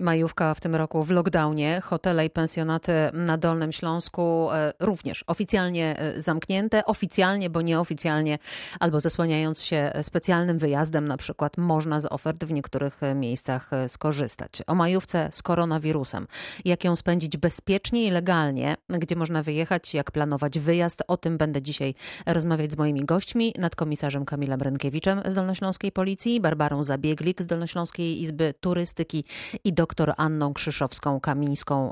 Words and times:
Majówka 0.00 0.54
w 0.54 0.60
tym 0.60 0.74
roku 0.74 1.02
w 1.02 1.10
lockdownie. 1.10 1.80
Hotele 1.80 2.26
i 2.26 2.30
pensjonaty 2.30 2.92
na 3.12 3.38
Dolnym 3.38 3.72
Śląsku 3.72 4.48
e, 4.52 4.72
również 4.80 5.24
oficjalnie 5.26 5.98
e, 5.98 6.22
zamknięte, 6.22 6.84
oficjalnie, 6.84 7.50
bo 7.50 7.62
nieoficjalnie, 7.62 8.38
albo 8.80 9.00
zasłaniając 9.00 9.62
się 9.62 9.92
specjalnym 10.02 10.58
wyjazdem, 10.58 11.08
na 11.08 11.16
przykład 11.16 11.58
można 11.58 12.00
z 12.00 12.06
ofert 12.12 12.44
w 12.44 12.52
niektórych 12.52 13.02
e, 13.02 13.14
miejscach 13.14 13.70
skorzystać. 13.88 14.62
O 14.66 14.74
majówce 14.74 15.28
z 15.32 15.42
koronawirusem. 15.42 16.26
Jak 16.64 16.84
ją 16.84 16.96
spędzić 16.96 17.36
bezpiecznie 17.36 18.06
i 18.06 18.10
legalnie, 18.10 18.76
gdzie 18.88 19.16
można 19.16 19.42
wyjechać, 19.42 19.94
jak 19.94 20.10
planować 20.10 20.58
wyjazd. 20.58 21.02
O 21.08 21.16
tym 21.16 21.38
będę 21.38 21.62
dzisiaj 21.62 21.94
rozmawiać 22.26 22.72
z 22.72 22.78
moimi 22.78 23.04
gośćmi, 23.04 23.54
nadkomisarzem 23.58 24.24
Kamilem 24.24 24.62
Rynkiewiczem 24.62 25.22
z 25.26 25.34
Dolnośląskiej 25.34 25.92
Policji, 25.92 26.40
Barbarą 26.40 26.82
Zabieglik 26.82 27.42
z 27.42 27.46
Dolnośląskiej 27.46 28.22
Izby 28.22 28.54
Turystyki 28.60 29.24
i 29.64 29.72
do 29.72 29.83
dr 29.84 30.14
Anną 30.16 30.52
Krzyszowską-Kamińską, 30.52 31.90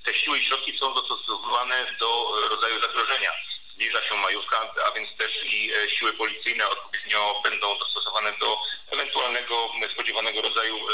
te 0.06 0.14
siły 0.14 0.40
i 0.40 0.46
środki 0.46 0.78
są 0.80 0.94
dostosowane 0.94 1.86
do 2.00 2.32
rodzaju 2.50 2.82
zagrożenia. 2.82 3.32
Zbliża 3.74 4.02
się 4.14 4.20
majówka, 4.20 4.74
a 4.88 4.92
więc 4.92 5.10
też 5.18 5.46
i 5.46 5.72
e, 5.74 5.90
siły 5.90 6.14
policyjne 6.14 6.70
odpowiednio 6.70 7.42
będą 7.44 7.78
dostosowane 7.78 8.34
do 8.40 8.58
ewentualnego 8.92 9.70
spodziewanego 9.94 10.42
rodzaju 10.42 10.76
e, 10.76 10.92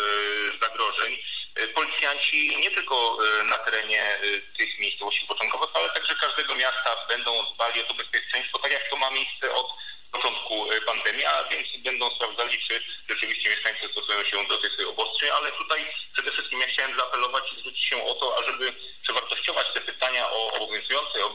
zagrożeń. 0.61 1.17
E, 1.55 1.67
policjanci 1.67 2.57
nie 2.57 2.71
tylko 2.71 3.17
na 3.45 3.57
terenie 3.57 4.19
tych 4.57 4.79
miejscowości 4.79 5.25
początkowych, 5.25 5.69
ale 5.73 5.89
także 5.89 6.15
każdego 6.15 6.55
miasta 6.55 6.95
będą 7.09 7.31
dbali 7.53 7.81
o 7.81 7.83
to 7.83 7.93
bezpieczeństwo, 7.93 8.59
tak 8.59 8.71
jak 8.71 8.89
to 8.89 8.95
ma 8.97 9.09
miejsce 9.11 9.53
od 9.53 9.67
początku 10.11 10.69
pandemii, 10.85 11.25
a 11.25 11.43
więc 11.43 11.67
będą 11.83 12.15
sprawdzali, 12.15 12.59
czy 12.67 12.81
rzeczywiście 13.09 13.49
mieszkańcy 13.49 13.89
stosują 13.91 14.23
się 14.23 14.47
do 14.47 14.57
tych 14.57 14.89
obostrzeń, 14.89 15.29
ale 15.29 15.51
tutaj 15.51 15.85
przede 16.13 16.31
wszystkim 16.31 16.61
ja 16.61 16.67
chciałem 16.67 16.97
zaapelować 16.97 17.43
i 17.53 17.59
zwrócić 17.59 17.85
się 17.85 18.05
o 18.05 18.13
to, 18.13 18.37
ażeby 18.39 18.73
przewartościować 19.03 19.67
te 19.73 19.81
pytania 19.81 20.31
o 20.31 20.51
obowiązujące 20.51 21.25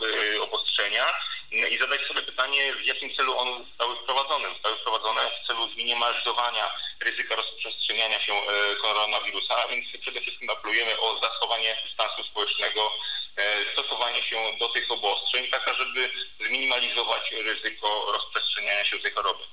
obostrzenia 0.41 1.07
i 1.55 1.79
zadać 1.79 2.01
sobie 2.07 2.23
pytanie, 2.23 2.73
w 2.73 2.85
jakim 2.85 3.17
celu 3.17 3.39
one 3.39 3.65
zostały 3.65 3.97
wprowadzone. 3.97 4.49
Zostały 4.49 4.77
wprowadzone 4.77 5.21
w 5.31 5.47
celu 5.47 5.71
zminimalizowania 5.73 6.71
ryzyka 7.01 7.37
rozprzestrzeniania 7.37 8.21
się 8.21 8.33
e, 8.33 8.77
koronawirusa, 8.77 9.65
a 9.65 9.69
więc 9.69 9.85
przede 10.01 10.21
wszystkim 10.21 10.51
apelujemy 10.51 11.01
o 11.01 11.21
zachowanie 11.23 11.79
dystansu 11.85 12.25
społecznego, 12.25 12.93
e, 13.37 13.73
stosowanie 13.73 14.23
się 14.23 14.37
do 14.61 14.69
tych 14.69 14.91
obostrzeń, 14.91 15.47
tak 15.51 15.75
żeby 15.79 16.11
zminimalizować 16.41 17.33
ryzyko 17.33 18.07
rozprzestrzeniania 18.13 18.85
się 18.85 18.99
tej 18.99 19.13
choroby. 19.13 19.45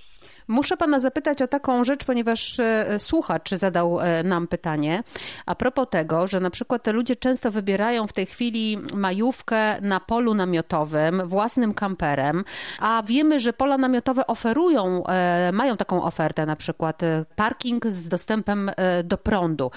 Muszę 0.52 0.78
pana 0.78 1.00
zapytać 1.00 1.42
o 1.42 1.48
taką 1.48 1.84
rzecz, 1.84 2.06
ponieważ 2.06 2.60
e, 2.60 3.00
słuchacz 3.00 3.50
zadał 3.50 4.00
e, 4.00 4.24
nam 4.24 4.48
pytanie 4.48 5.04
a 5.46 5.56
propos 5.56 5.88
tego, 5.90 6.28
że 6.28 6.40
na 6.40 6.50
przykład 6.50 6.84
te 6.84 6.92
ludzie 6.92 7.16
często 7.16 7.52
wybierają 7.52 8.08
w 8.08 8.14
tej 8.14 8.26
chwili 8.26 8.78
majówkę 8.96 9.82
na 9.82 10.00
polu 10.00 10.34
namiotowym, 10.34 11.28
własnym 11.28 11.74
kamperem, 11.74 12.44
a 12.80 13.04
wiemy, 13.06 13.40
że 13.40 13.54
pola 13.54 13.78
namiotowe 13.78 14.28
oferują, 14.28 15.04
e, 15.08 15.52
mają 15.54 15.78
taką 15.78 16.04
ofertę, 16.04 16.46
na 16.46 16.56
przykład 16.56 17.02
parking 17.36 17.88
z 17.88 18.08
dostępem 18.08 18.72
do 19.04 19.18
prądu. 19.18 19.72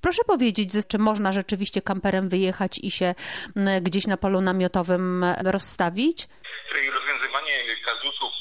Proszę 0.00 0.22
powiedzieć, 0.26 0.70
czy 0.88 0.98
można 0.98 1.32
rzeczywiście 1.32 1.82
kamperem 1.82 2.28
wyjechać 2.28 2.78
i 2.78 2.90
się 2.90 3.14
gdzieś 3.82 4.06
na 4.06 4.16
polu 4.16 4.40
namiotowym 4.40 5.24
rozstawić? 5.44 6.28
Rozwiązywanie 6.92 7.52
kazusów 7.86 8.32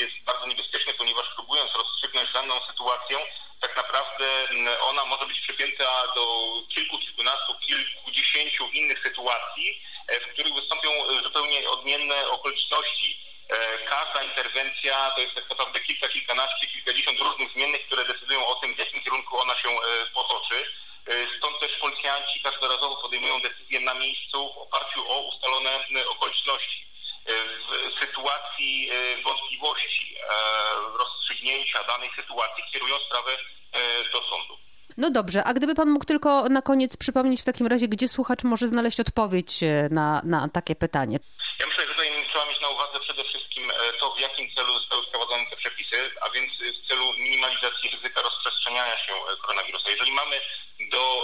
jest 0.00 0.19
tak 3.60 3.76
naprawdę 3.76 4.26
ona 4.80 5.04
może 5.04 5.26
być 5.26 5.40
przypięta 5.40 6.06
do 6.14 6.54
kilku, 6.74 6.98
kilkunastu, 6.98 7.54
kilkudziesięciu 7.54 8.68
innych 8.68 9.02
sytuacji, 9.02 9.82
e, 10.08 10.20
w 10.20 10.32
których 10.32 10.54
wystąpią 10.54 10.88
zupełnie 11.22 11.70
odmienne 11.70 12.28
okoliczności. 12.28 13.20
E, 13.48 13.78
każda 13.78 14.22
interwencja 14.22 15.10
to 15.10 15.20
jest 15.20 15.34
tak 15.34 15.50
naprawdę 15.50 15.80
kilka, 15.80 16.08
kilkanaście, 16.08 16.66
kilkadziesiąt 16.66 17.20
różnych 17.20 17.52
zmiennych, 17.52 17.86
które 17.86 18.04
decydują 18.04 18.46
o 18.46 18.54
tym, 18.54 18.74
w 18.74 18.78
jakim 18.78 19.02
kierunku 19.02 19.38
ona 19.38 19.56
się 19.56 19.68
e, 19.68 20.06
potoczy. 20.14 20.72
Stąd 21.38 21.60
też 21.60 21.76
policjanci 21.76 22.40
każdorazowo 22.42 22.96
podejmują 22.96 23.40
decyzje 23.40 23.80
na 23.80 23.94
miejscu 23.94 24.54
w 24.54 24.58
oparciu 24.58 25.10
o 25.10 25.20
ustalone 25.20 25.70
okoliczności 26.08 26.89
w 27.26 28.00
sytuacji 28.00 28.90
e, 28.92 29.22
wątpliwości 29.22 30.16
e, 30.16 30.98
rozstrzygnięcia 30.98 31.84
danej 31.84 32.10
sytuacji 32.16 32.64
kierują 32.72 32.96
sprawę 33.06 33.30
e, 33.72 33.78
do 34.12 34.22
sądu. 34.22 34.58
No 34.96 35.10
dobrze, 35.10 35.44
a 35.44 35.54
gdyby 35.54 35.74
pan 35.74 35.90
mógł 35.90 36.04
tylko 36.04 36.48
na 36.48 36.62
koniec 36.62 36.96
przypomnieć 36.96 37.42
w 37.42 37.44
takim 37.44 37.66
razie, 37.66 37.88
gdzie 37.88 38.08
słuchacz 38.08 38.44
może 38.44 38.66
znaleźć 38.66 39.00
odpowiedź 39.00 39.60
na, 39.90 40.22
na 40.24 40.48
takie 40.48 40.74
pytanie? 40.74 41.18
Ja 41.60 41.66
myślę, 41.66 41.86
że 41.86 41.92
tutaj 41.92 42.08
trzeba 42.28 42.46
mieć 42.46 42.60
na 42.60 42.68
uwadze 42.68 43.00
przede 43.00 43.24
wszystkim 43.24 43.72
to, 44.00 44.14
w 44.14 44.20
jakim 44.20 44.54
celu 44.54 44.72
zostały 44.72 45.02
wprowadzone 45.02 45.46
te 45.50 45.56
przepisy, 45.56 46.10
a 46.20 46.30
więc 46.30 46.52
w 46.84 46.88
celu 46.88 47.12
minimalizacji 47.18 47.90
ryzyka 47.90 48.22
rozprzestrzeniania 48.22 48.98
się 48.98 49.12
koronawirusa. 49.42 49.90
Jeżeli 49.90 50.12
mamy 50.12 50.40
do 50.90 51.22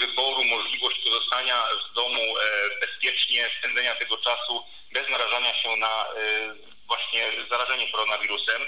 wyboru 0.00 0.44
możliwość 0.44 0.98
pozostania 1.04 1.62
w 1.90 1.94
domu 1.94 2.22
bezpiecznie, 2.80 3.50
spędzenia 3.58 3.94
tego 3.94 4.16
czasu 4.16 4.64
bez 5.02 5.10
narażania 5.10 5.54
się 5.54 5.76
na 5.76 6.04
y, 6.04 6.86
właśnie 6.86 7.32
zarażenie 7.50 7.92
koronawirusem. 7.92 8.62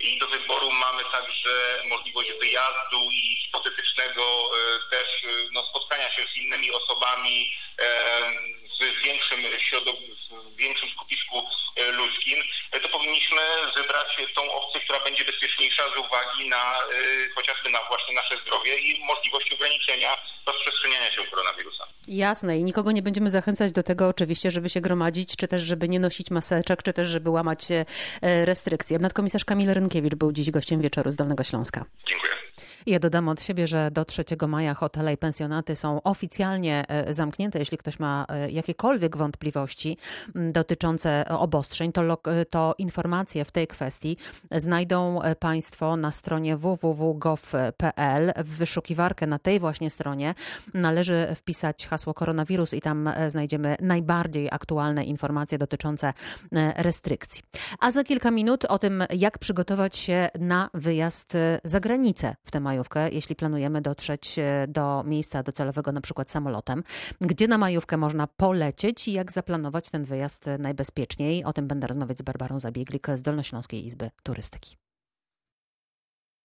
I 0.00 0.18
do 0.18 0.26
wyboru 0.26 0.70
mamy 0.70 1.02
także 1.12 1.82
możliwość 1.88 2.32
wyjazdu 2.40 3.08
i 3.12 3.36
hipotetycznego 3.36 4.22
y, 4.22 4.90
też 4.90 5.24
y, 5.24 5.48
no, 5.52 5.66
spotkania 5.66 6.10
się 6.10 6.22
z 6.22 6.36
innymi 6.36 6.70
osobami, 6.70 7.56
w 10.52 10.56
większym 10.56 10.88
skupisku 10.90 11.42
ludzkim, 11.92 12.38
to 12.82 12.88
powinniśmy 12.88 13.38
wybrać 13.76 14.16
tą 14.36 14.52
opcję, 14.52 14.80
która 14.80 15.00
będzie 15.00 15.24
bezpieczniejsza 15.24 15.82
z 15.94 15.96
uwagi 15.98 16.48
na 16.48 16.74
chociażby 17.34 17.70
na 17.70 17.78
właśnie 17.88 18.14
nasze 18.14 18.36
zdrowie 18.42 18.78
i 18.78 19.04
możliwość 19.04 19.52
ograniczenia 19.52 20.16
rozprzestrzeniania 20.46 21.10
się 21.10 21.24
koronawirusa. 21.24 21.86
Jasne 22.08 22.58
i 22.58 22.64
nikogo 22.64 22.92
nie 22.92 23.02
będziemy 23.02 23.30
zachęcać 23.30 23.72
do 23.72 23.82
tego 23.82 24.08
oczywiście, 24.08 24.50
żeby 24.50 24.70
się 24.70 24.80
gromadzić, 24.80 25.36
czy 25.36 25.48
też 25.48 25.62
żeby 25.62 25.88
nie 25.88 26.00
nosić 26.00 26.30
maseczek, 26.30 26.82
czy 26.82 26.92
też 26.92 27.08
żeby 27.08 27.30
łamać 27.30 27.60
restrykcje. 28.22 28.98
Nadkomisarz 28.98 29.44
Kamil 29.44 29.74
Rynkiewicz 29.74 30.14
był 30.14 30.32
dziś 30.32 30.50
gościem 30.50 30.80
wieczoru 30.80 31.10
z 31.10 31.16
Dolnego 31.16 31.44
Śląska. 31.44 31.84
Dziękuję. 32.06 32.29
Ja 32.86 32.98
dodam 32.98 33.28
od 33.28 33.42
siebie, 33.42 33.68
że 33.68 33.90
do 33.90 34.04
3 34.04 34.24
maja 34.48 34.74
hotele 34.74 35.12
i 35.12 35.16
pensjonaty 35.16 35.76
są 35.76 36.02
oficjalnie 36.02 36.84
e, 36.88 37.14
zamknięte. 37.14 37.58
Jeśli 37.58 37.78
ktoś 37.78 37.98
ma 37.98 38.26
e, 38.28 38.50
jakiekolwiek 38.50 39.16
wątpliwości 39.16 39.96
dotyczące 40.34 41.24
obostrzeń, 41.28 41.92
to, 41.92 42.18
to 42.50 42.74
informacje 42.78 43.44
w 43.44 43.50
tej 43.50 43.66
kwestii 43.66 44.16
znajdą 44.50 45.22
e, 45.22 45.36
Państwo 45.36 45.96
na 45.96 46.10
stronie 46.10 46.56
www.gov.pl. 46.56 48.32
W 48.36 48.56
wyszukiwarkę 48.56 49.26
na 49.26 49.38
tej 49.38 49.60
właśnie 49.60 49.90
stronie 49.90 50.34
należy 50.74 51.26
wpisać 51.34 51.86
hasło 51.86 52.14
koronawirus 52.14 52.74
i 52.74 52.80
tam 52.80 53.10
znajdziemy 53.28 53.76
najbardziej 53.80 54.48
aktualne 54.50 55.04
informacje 55.04 55.58
dotyczące 55.58 56.12
restrykcji. 56.76 57.42
A 57.80 57.90
za 57.90 58.04
kilka 58.04 58.30
minut 58.30 58.64
o 58.64 58.78
tym, 58.78 59.04
jak 59.10 59.38
przygotować 59.38 59.96
się 59.96 60.28
na 60.38 60.70
wyjazd 60.74 61.36
za 61.64 61.80
granicę 61.80 62.36
w 62.44 62.50
tę 62.50 62.60
majówkę, 62.70 63.08
jeśli 63.08 63.36
planujemy 63.36 63.80
dotrzeć 63.82 64.38
e, 64.38 64.66
do 64.68 65.04
miejsca 65.06 65.42
docelowego, 65.42 65.92
na 65.92 66.00
przykład 66.00 66.30
samolotem. 66.30 66.82
Gdzie 67.20 67.48
na 67.48 67.58
majówkę 67.58 67.96
można 67.96 68.26
polecieć 68.26 69.08
i 69.08 69.12
jak 69.12 69.32
zaplanować 69.32 69.90
ten 69.90 70.04
wyjazd 70.04 70.46
najbezpieczniej? 70.58 71.44
O 71.44 71.52
tym 71.52 71.68
będę 71.68 71.86
rozmawiać 71.86 72.18
z 72.18 72.22
Barbarą 72.22 72.58
Zabieglik 72.58 73.06
z 73.14 73.22
Dolnośląskiej 73.22 73.86
Izby 73.86 74.10
Turystyki. 74.22 74.89